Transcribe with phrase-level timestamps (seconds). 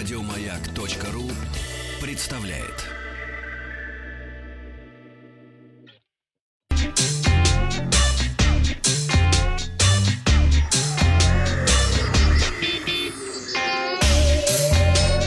[0.00, 1.30] Радиомаяк.ру
[2.00, 2.86] представляет.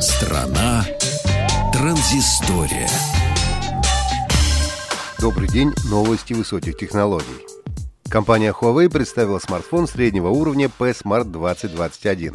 [0.00, 0.84] Страна
[1.72, 2.88] транзистория.
[5.20, 7.24] Добрый день, новости высоких технологий.
[8.10, 12.34] Компания Huawei представила смартфон среднего уровня P-Smart 2021.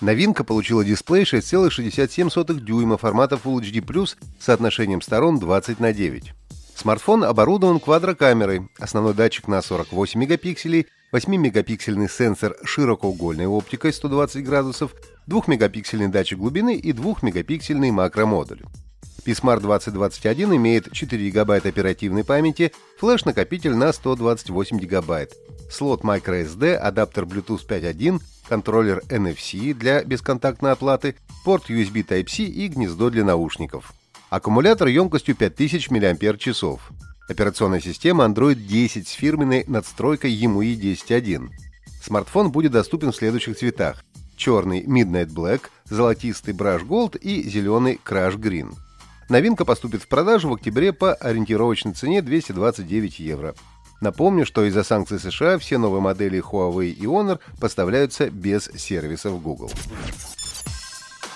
[0.00, 6.32] Новинка получила дисплей 6,67 дюйма формата Full HD+, с соотношением сторон 20 на 9.
[6.76, 14.94] Смартфон оборудован квадрокамерой, основной датчик на 48 мегапикселей, 8-мегапиксельный сенсор широкоугольной оптикой 120 градусов,
[15.26, 18.62] 2-мегапиксельный датчик глубины и 2-мегапиксельный макромодуль.
[19.28, 25.28] PSMart 2021 имеет 4 ГБ оперативной памяти, флеш-накопитель на 128 ГБ,
[25.70, 33.10] слот microSD, адаптер Bluetooth 5.1, контроллер NFC для бесконтактной оплаты, порт USB Type-C и гнездо
[33.10, 33.92] для наушников.
[34.30, 36.78] Аккумулятор емкостью 5000 мАч.
[37.28, 41.50] Операционная система Android 10 с фирменной надстройкой EMUI 10.1.
[42.02, 44.02] Смартфон будет доступен в следующих цветах.
[44.38, 48.74] Черный Midnight Black, золотистый Brush Gold и зеленый Crash Green.
[49.28, 53.54] Новинка поступит в продажу в октябре по ориентировочной цене 229 евро.
[54.00, 59.70] Напомню, что из-за санкций США все новые модели Huawei и Honor поставляются без сервисов Google.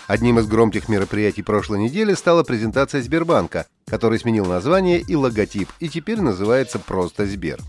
[0.07, 5.89] Одним из громких мероприятий прошлой недели стала презентация Сбербанка, который сменил название и логотип и
[5.89, 7.61] теперь называется просто Сбер.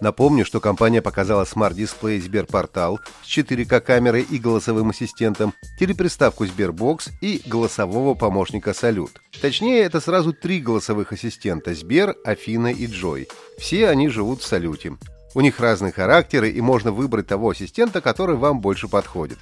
[0.00, 7.42] Напомню, что компания показала смарт-дисплей SberPortal с 4К камерой и голосовым ассистентом, телеприставку SberBox и
[7.46, 9.20] голосового помощника Салют.
[9.40, 13.28] Точнее, это сразу три голосовых ассистента– Сбер, Афина и Джой.
[13.58, 14.96] Все они живут в Салюте.
[15.34, 19.38] У них разные характеры, и можно выбрать того ассистента, который вам больше подходит.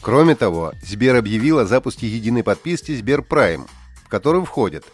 [0.00, 3.66] Кроме того, Сбер объявил о запуске единой подписки Сбер Прайм,
[4.04, 4.84] в которую входят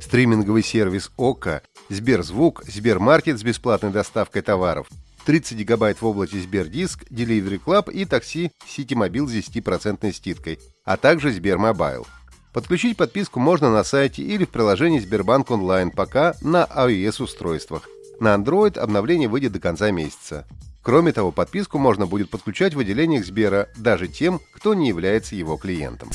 [0.00, 4.88] стриминговый сервис Okko, Сберзвук, Сбермаркет с бесплатной доставкой товаров,
[5.24, 11.32] 30 гигабайт в облаке Сбердиск, Delivery Club и такси Ситимобил с 10% скидкой, а также
[11.32, 12.06] Сбермобайл.
[12.52, 17.88] Подключить подписку можно на сайте или в приложении Сбербанк онлайн пока на iOS-устройствах.
[18.20, 20.46] На Android обновление выйдет до конца месяца.
[20.82, 25.56] Кроме того, подписку можно будет подключать в отделениях Сбера даже тем, кто не является его
[25.56, 26.10] клиентом.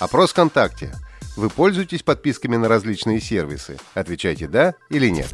[0.00, 0.92] Опрос ВКонтакте.
[1.36, 3.78] Вы пользуетесь подписками на различные сервисы?
[3.94, 5.30] Отвечайте «да» или «нет».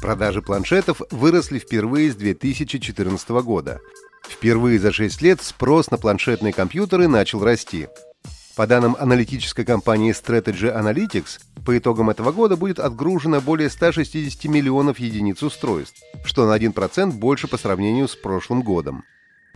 [0.00, 3.80] Продажи планшетов выросли впервые с 2014 года.
[4.26, 7.88] Впервые за 6 лет спрос на планшетные компьютеры начал расти.
[8.56, 14.98] По данным аналитической компании Strategy Analytics, по итогам этого года будет отгружено более 160 миллионов
[14.98, 19.04] единиц устройств, что на 1% больше по сравнению с прошлым годом.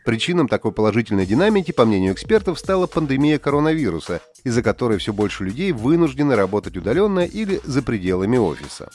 [0.04, 5.72] Причиной такой положительной динамики, по мнению экспертов, стала пандемия коронавируса, из-за которой все больше людей
[5.72, 8.90] вынуждены работать удаленно или за пределами офиса.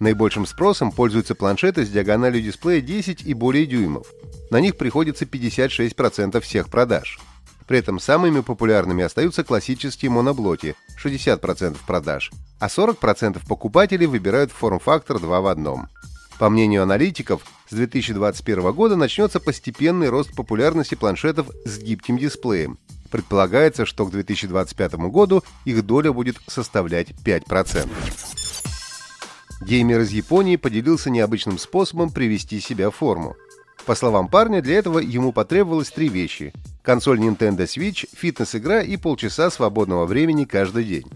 [0.00, 4.06] Наибольшим спросом пользуются планшеты с диагональю дисплея 10 и более дюймов.
[4.50, 7.18] На них приходится 56% всех продаж.
[7.66, 15.40] При этом самыми популярными остаются классические моноблоки– 60% продаж, а 40% покупателей выбирают форм-фактор 2
[15.40, 15.88] в одном.
[16.38, 22.78] По мнению аналитиков, с 2021 года начнется постепенный рост популярности планшетов с гибким дисплеем.
[23.10, 27.88] Предполагается, что к 2025 году их доля будет составлять 5%.
[29.62, 33.36] Геймер из Японии поделился необычным способом привести себя в форму.
[33.86, 39.50] По словам парня, для этого ему потребовалось три вещи– консоль Nintendo Switch, фитнес-игра и полчаса
[39.50, 41.06] свободного времени каждый день.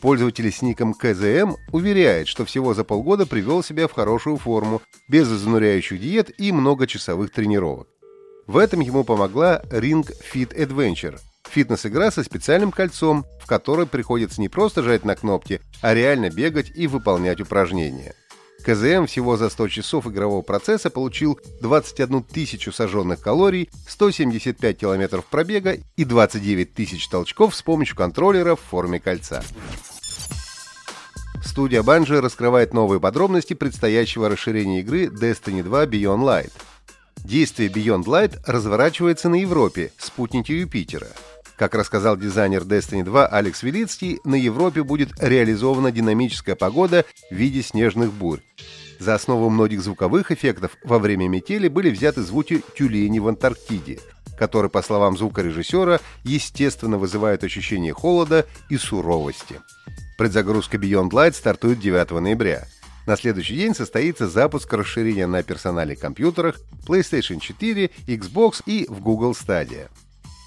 [0.00, 5.30] Пользователь с ником КЗМ уверяет, что всего за полгода привел себя в хорошую форму, без
[5.30, 7.88] изнуряющих диет и многочасовых тренировок.
[8.46, 11.18] В этом ему помогла Ring Fit Adventure–
[11.50, 16.70] фитнес-игра со специальным кольцом, в которой приходится не просто жать на кнопки, а реально бегать
[16.74, 18.14] и выполнять упражнения.
[18.64, 25.78] КЗМ всего за 100 часов игрового процесса получил 21 тысячу сожженных калорий, 175 километров пробега
[25.96, 29.44] и 29 тысяч толчков с помощью контроллера в форме кольца.
[31.44, 36.52] Студия Bungie раскрывает новые подробности предстоящего расширения игры Destiny 2 Beyond Light.
[37.18, 41.08] Действие Beyond Light разворачивается на Европе, спутнике Юпитера.
[41.56, 47.62] Как рассказал дизайнер Destiny 2 Алекс Велицкий, на Европе будет реализована динамическая погода в виде
[47.62, 48.40] снежных бурь.
[48.98, 54.00] За основу многих звуковых эффектов во время метели были взяты звуки тюленей в Антарктиде,
[54.38, 59.60] которые, по словам звукорежиссера, естественно вызывают ощущение холода и суровости.
[60.18, 62.66] Предзагрузка Beyond Light стартует 9 ноября.
[63.06, 66.56] На следующий день состоится запуск расширения на персональных компьютерах,
[66.88, 69.88] PlayStation 4, Xbox и в Google Stadia.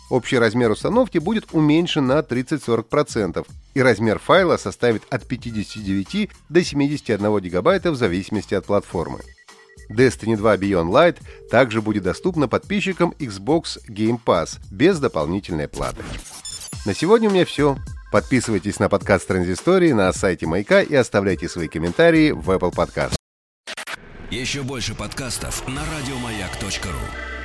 [0.10, 7.40] Общий размер установки будет уменьшен на 30-40%, и размер файла составит от 59 до 71
[7.40, 9.22] гигабайта в зависимости от платформы.
[9.90, 11.18] Destiny 2 Beyond Light
[11.50, 16.04] также будет доступна подписчикам Xbox Game Pass без дополнительной платы.
[16.86, 17.78] На сегодня у меня все.
[18.12, 23.16] Подписывайтесь на подкаст Транзистории на сайте Маяка и оставляйте свои комментарии в Apple Podcast.
[24.30, 27.41] Еще больше подкастов на радиомаяк.ру.